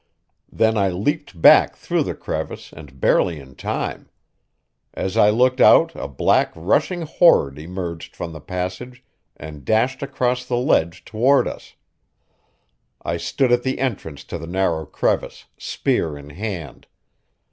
[0.51, 4.09] Then I leaped back through the crevice, and barely in time.
[4.95, 9.03] As I looked out a black, rushing horde emerged from the passage
[9.37, 11.75] and dashed across the ledge toward us.
[13.03, 16.87] I stood at the entrance to the narrow crevice, spear in hand.